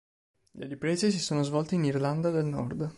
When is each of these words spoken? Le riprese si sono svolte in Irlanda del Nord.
Le 0.53 0.65
riprese 0.65 1.11
si 1.11 1.19
sono 1.19 1.43
svolte 1.43 1.75
in 1.75 1.83
Irlanda 1.83 2.31
del 2.31 2.45
Nord. 2.45 2.89